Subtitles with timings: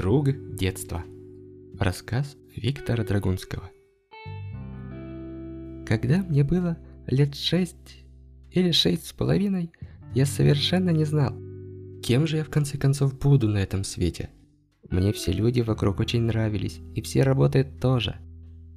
[0.00, 1.02] Друг детства.
[1.76, 3.68] Рассказ Виктора Драгунского.
[5.88, 6.78] Когда мне было
[7.08, 8.04] лет шесть
[8.52, 9.72] или шесть с половиной,
[10.14, 11.34] я совершенно не знал,
[12.00, 14.30] кем же я в конце концов буду на этом свете.
[14.88, 18.20] Мне все люди вокруг очень нравились, и все работают тоже.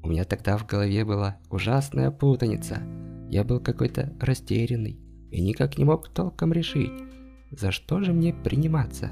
[0.02, 2.82] У меня тогда в голове была ужасная путаница.
[3.30, 5.00] Я был какой-то растерянный
[5.30, 6.92] и никак не мог толком решить,
[7.52, 9.12] за что же мне приниматься.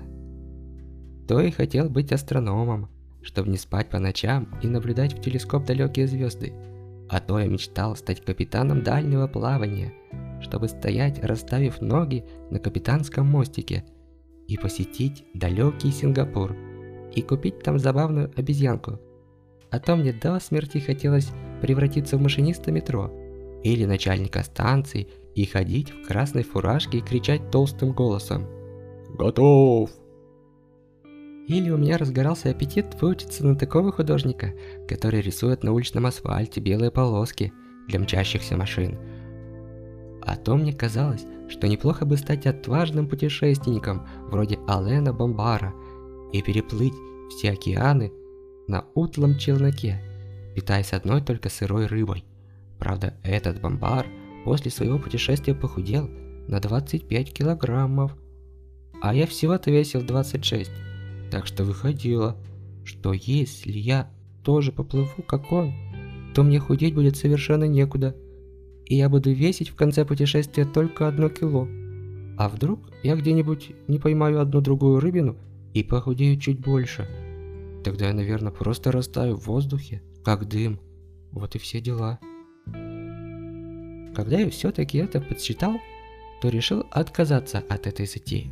[1.30, 2.90] То и хотел быть астрономом,
[3.22, 6.54] чтобы не спать по ночам и наблюдать в телескоп далекие звезды.
[7.08, 9.94] А то я мечтал стать капитаном дальнего плавания,
[10.42, 13.86] чтобы стоять, расставив ноги на капитанском мостике
[14.48, 16.56] и посетить далекий Сингапур
[17.14, 19.00] и купить там забавную обезьянку.
[19.70, 21.30] А то мне до смерти хотелось
[21.62, 23.14] превратиться в машиниста метро
[23.64, 28.48] или начальника станции и ходить в красной фуражке и кричать толстым голосом
[29.16, 29.92] «Готов!»
[31.50, 34.54] Или у меня разгорался аппетит выучиться на такого художника,
[34.88, 37.52] который рисует на уличном асфальте белые полоски
[37.88, 39.00] для мчащихся машин.
[40.22, 45.74] А то мне казалось, что неплохо бы стать отважным путешественником вроде Алена Бомбара
[46.32, 46.94] и переплыть
[47.32, 48.12] все океаны
[48.68, 50.00] на утлом челноке,
[50.56, 52.26] питаясь одной только сырой рыбой.
[52.78, 54.06] Правда, этот бомбар
[54.46, 56.12] после своего путешествия похудел
[56.48, 58.16] на 25 килограммов,
[59.02, 60.70] а я всего-то весил 26.
[61.32, 62.38] Так что выходило,
[62.84, 64.10] что если я
[64.44, 65.74] тоже поплыву, как он,
[66.34, 68.16] то мне худеть будет совершенно некуда.
[68.86, 71.68] И я буду весить в конце путешествия только одно кило.
[72.38, 75.38] А вдруг я где-нибудь не поймаю одну-другую рыбину
[75.74, 77.08] и похудею чуть больше?
[77.84, 80.80] Тогда я, наверное, просто растаю в воздухе, как дым.
[81.32, 82.20] Вот и все дела.
[84.16, 85.78] Когда я все-таки это подсчитал,
[86.42, 88.50] то решил отказаться от этой затеи.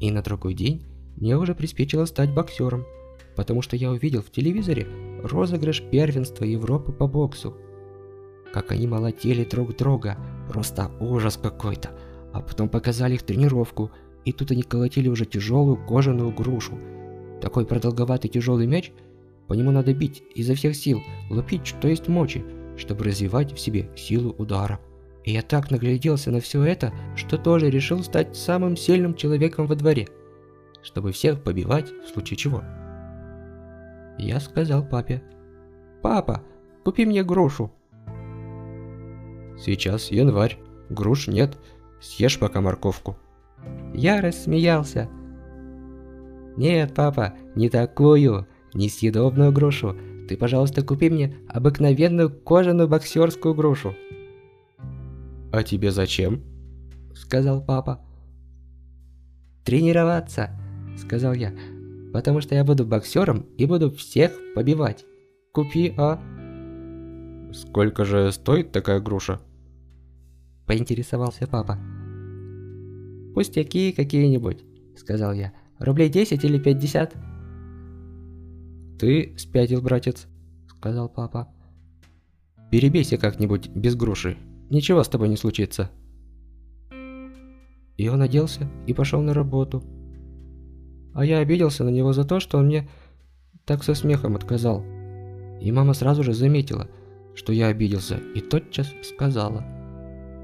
[0.00, 0.82] И на другой день
[1.16, 2.84] мне уже приспичило стать боксером,
[3.36, 4.86] потому что я увидел в телевизоре
[5.22, 7.56] розыгрыш первенства Европы по боксу.
[8.52, 10.16] Как они молотили друг друга,
[10.48, 11.90] просто ужас какой-то.
[12.32, 13.90] А потом показали их тренировку,
[14.24, 16.78] и тут они колотили уже тяжелую кожаную грушу.
[17.40, 18.92] Такой продолговатый тяжелый мяч,
[19.48, 21.00] по нему надо бить изо всех сил,
[21.30, 22.44] лупить что есть мочи,
[22.76, 24.80] чтобы развивать в себе силу удара.
[25.24, 29.76] И я так нагляделся на все это, что тоже решил стать самым сильным человеком во
[29.76, 30.08] дворе–
[30.84, 32.62] чтобы всех побивать в случае чего.
[34.18, 35.22] Я сказал папе,
[36.02, 36.42] «Папа,
[36.84, 37.72] купи мне грушу».
[39.58, 40.58] «Сейчас январь,
[40.90, 41.58] груш нет,
[42.00, 43.16] съешь пока морковку».
[43.94, 45.08] Я рассмеялся.
[46.56, 49.96] «Нет, папа, не такую, несъедобную грушу.
[50.28, 53.94] Ты, пожалуйста, купи мне обыкновенную кожаную боксерскую грушу».
[55.52, 56.42] «А тебе зачем?»–
[57.14, 58.04] сказал папа.
[59.64, 60.50] «Тренироваться.–
[60.96, 61.52] сказал я,–
[62.12, 65.04] «потому что я буду боксером и буду всех побивать.
[65.52, 66.20] Купи, а?»
[67.52, 69.40] «Сколько же стоит такая груша?»–
[70.66, 71.78] поинтересовался папа.
[73.34, 74.64] «Пустяки какие-нибудь»,–
[74.96, 75.52] сказал я.
[75.78, 77.12] «Рублей 10 или 50?»
[78.98, 80.26] «Ты спятил, братец»,–
[80.68, 81.48] сказал папа.
[82.70, 84.36] «Перебейся как-нибудь без груши,
[84.70, 85.90] ничего с тобой не случится».
[87.96, 89.82] И он оделся и пошел на работу.
[91.14, 92.88] А я обиделся на него за то, что он мне
[93.64, 94.84] так со смехом отказал.
[95.60, 96.88] И мама сразу же заметила,
[97.34, 99.64] что я обиделся, и тотчас сказала.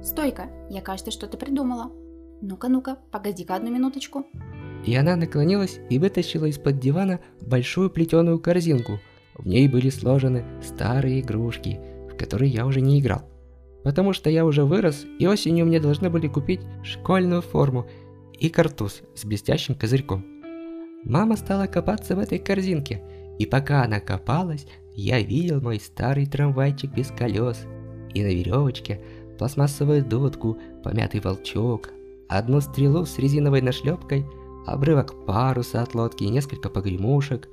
[0.03, 1.91] «Стойка, я, кажется, что-то придумала.
[2.41, 4.25] Ну-ка, ну-ка, погоди-ка одну минуточку».
[4.86, 8.98] И она наклонилась и вытащила из-под дивана большую плетеную корзинку.
[9.34, 13.22] В ней были сложены старые игрушки, в которые я уже не играл.
[13.84, 17.87] Потому что я уже вырос, и осенью мне должны были купить школьную форму
[18.38, 20.29] и картуз с блестящим козырьком.
[21.05, 23.03] Мама стала копаться в этой корзинке,
[23.38, 27.64] и пока она копалась, я видел мой старый трамвайчик без колес,
[28.12, 29.00] и на веревочке
[29.38, 31.91] пластмассовую дудку, помятый волчок,
[32.29, 34.26] одну стрелу с резиновой нашлепкой,
[34.67, 37.49] обрывок паруса от лодки несколько погремушек,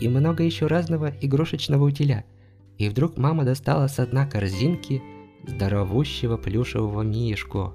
[0.00, 2.24] и много еще разного игрушечного утиля.
[2.76, 5.02] И вдруг мама достала с дна корзинки
[5.44, 7.72] здоровущего плюшевого мишку.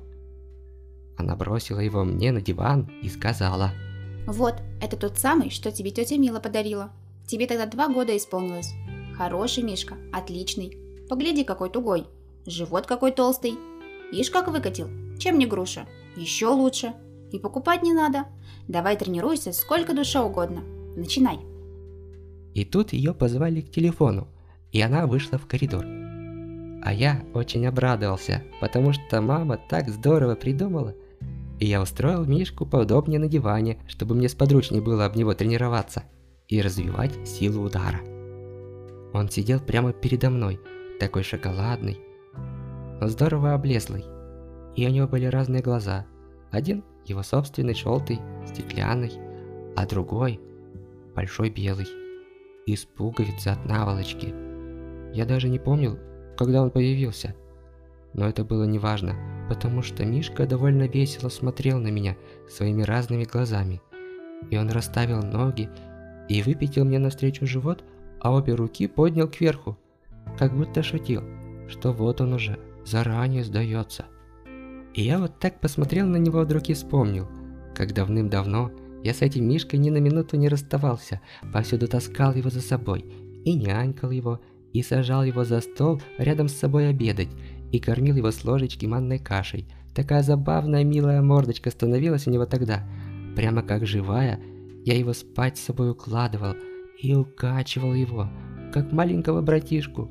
[1.18, 3.74] Она бросила его мне на диван и сказала–
[4.25, 6.92] вот, это тот самый, что тебе тетя Мила подарила.
[7.28, 8.74] Тебе тогда два года исполнилось.
[9.18, 10.78] Хороший Мишка, отличный.
[11.10, 12.06] Погляди, какой тугой.
[12.46, 13.56] Живот какой толстый.
[14.12, 14.90] Ишь, как выкатил.
[15.20, 15.88] Чем не груша?
[16.16, 16.94] Еще лучше.
[17.31, 18.25] И покупать не надо.
[18.68, 20.62] Давай тренируйся сколько душа угодно.
[20.96, 21.40] Начинай.
[22.54, 24.28] И тут ее позвали к телефону,
[24.72, 25.86] и она вышла в коридор.
[25.86, 30.96] А я очень обрадовался, потому что мама так здорово придумала,
[31.63, 36.04] и я устроил Мишку поудобнее на диване, чтобы мне сподручнее было об него тренироваться.
[36.50, 38.01] и развивать силу удара.
[39.13, 40.60] Он сидел прямо передо мной,
[41.00, 42.01] такой шоколадный,
[43.00, 44.04] но здорово облезлый.
[44.75, 46.06] И у него были разные глаза.
[46.51, 49.13] Один его собственный желтый, стеклянный,
[49.77, 50.42] а другой
[51.15, 51.88] большой белый,
[52.65, 54.36] из пуговицы от наволочки.
[55.13, 55.98] Я даже не помнил,
[56.38, 57.33] когда он появился.
[58.13, 59.15] Но это было неважно,
[59.50, 62.15] потому что Мишка довольно весело смотрел на меня
[62.50, 63.81] своими разными глазами.
[64.50, 65.69] И он расставил ноги
[66.30, 67.83] и выпятил мне навстречу живот,
[68.19, 69.77] а обе руки поднял кверху,
[70.38, 71.24] как будто шутил,
[71.68, 74.06] что вот он уже заранее сдается.
[74.94, 77.27] И я вот так посмотрел на него вдруг и вспомнил,
[77.75, 78.71] как давным-давно
[79.04, 81.19] я с этим Мишкой ни на минуту не расставался,
[81.51, 83.06] повсюду таскал его за собой,
[83.44, 84.39] и нянькал его,
[84.71, 87.30] и сажал его за стол рядом с собой обедать,
[87.74, 89.68] и кормил его с ложечки манной кашей.
[89.96, 92.88] Такая забавная милая мордочка становилась у него тогда.
[93.36, 94.40] Прямо как живая,
[94.86, 96.54] я его спать с собой укладывал
[97.02, 98.30] и укачивал его,
[98.72, 100.08] как маленького братишку,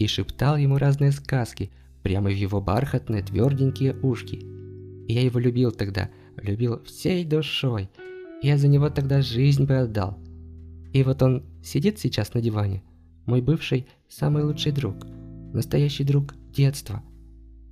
[0.00, 1.70] и шептал ему разные сказки,
[2.02, 4.44] прямо в его бархатные тверденькие ушки.
[5.06, 7.90] Я его любил тогда, любил всей душой.
[8.42, 10.18] Я за него тогда жизнь бы отдал.
[10.92, 12.82] И вот он сидит сейчас на диване,
[13.24, 14.96] мой бывший самый лучший друг,
[15.52, 17.02] настоящий друг детства.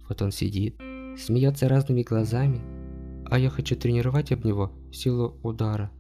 [0.08, 0.78] Вот он сидит,
[1.18, 2.60] смеется разными глазами,
[3.30, 5.90] а я хочу тренировать об него силу удара.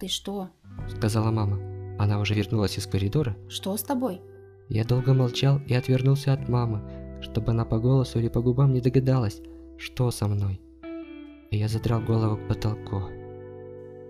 [0.00, 0.50] Ты что?
[0.88, 1.58] Сказала мама.
[1.98, 3.36] Она уже вернулась из коридора.
[3.48, 4.20] Что с тобой?
[4.68, 6.82] Я долго молчал и отвернулся от мамы,
[7.22, 9.40] чтобы она по голосу или по губам не догадалась,
[9.78, 10.60] что со мной.
[11.50, 13.02] И я задрал голову к потолку,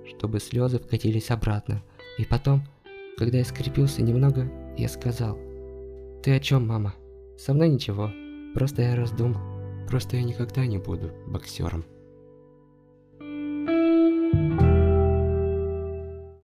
[0.06, 1.82] чтобы слезы вкатились обратно.
[2.18, 2.62] И потом,
[3.18, 5.36] когда я скрепился немного, я сказал,
[6.22, 6.94] «Ты о чем, мама?
[7.36, 8.10] Со мной ничего,
[8.54, 9.40] просто я раздумал,
[9.88, 11.84] просто я никогда не буду боксером».